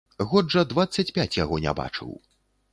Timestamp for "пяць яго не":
1.19-1.77